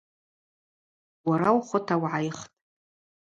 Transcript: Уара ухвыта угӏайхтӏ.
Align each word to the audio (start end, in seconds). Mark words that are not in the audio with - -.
Уара 1.29 1.49
ухвыта 1.57 1.95
угӏайхтӏ. 2.01 2.45